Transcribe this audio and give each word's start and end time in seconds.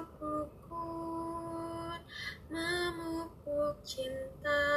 memupuk 0.00 0.48
memukul 2.48 3.76
cinta. 3.84 4.69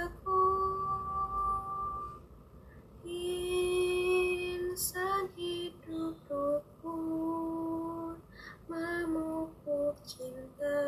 rasaku 0.00 0.40
insan 4.24 5.28
hidup 5.36 6.16
rukun 6.24 8.16
memupuk 8.64 10.00
cinta 10.08 10.80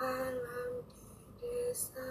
alam 0.00 0.72
di 0.88 1.04
desa. 1.44 2.05